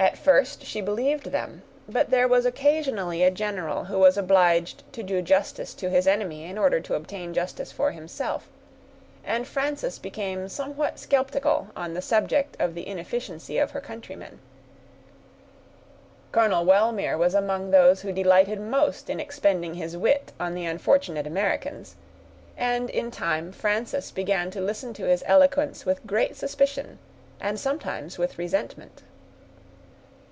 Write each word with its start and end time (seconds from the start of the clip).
At 0.00 0.16
first 0.16 0.62
she 0.64 0.80
believed 0.80 1.32
them; 1.32 1.62
but 1.88 2.10
there 2.10 2.28
was 2.28 2.46
occasionally 2.46 3.24
a 3.24 3.32
general, 3.32 3.86
who 3.86 3.98
was 3.98 4.16
obliged 4.16 4.84
to 4.92 5.02
do 5.02 5.20
justice 5.22 5.74
to 5.74 5.90
his 5.90 6.06
enemy 6.06 6.44
in 6.44 6.56
order 6.56 6.78
to 6.78 6.94
obtain 6.94 7.34
justice 7.34 7.72
for 7.72 7.90
himself; 7.90 8.46
and 9.24 9.44
Frances 9.44 9.98
became 9.98 10.48
somewhat 10.48 11.00
skeptical 11.00 11.70
on 11.74 11.94
the 11.94 12.00
subject 12.02 12.56
of 12.60 12.74
the 12.76 12.86
inefficiency 12.86 13.58
of 13.58 13.72
her 13.72 13.80
countrymen. 13.80 14.38
Colonel 16.30 16.64
Wellmere 16.64 17.18
was 17.18 17.34
among 17.34 17.72
those 17.72 18.02
who 18.02 18.12
delighted 18.12 18.60
most 18.60 19.10
in 19.10 19.18
expending 19.18 19.74
his 19.74 19.96
wit 19.96 20.30
on 20.38 20.54
the 20.54 20.64
unfortunate 20.64 21.26
Americans; 21.26 21.96
and, 22.56 22.88
in 22.88 23.10
time, 23.10 23.50
Frances 23.50 24.12
began 24.12 24.52
to 24.52 24.60
listen 24.60 24.94
to 24.94 25.06
his 25.06 25.24
eloquence 25.26 25.84
with 25.84 26.06
great 26.06 26.36
suspicion, 26.36 27.00
and 27.40 27.58
sometimes 27.58 28.16
with 28.16 28.38
resentment. 28.38 29.02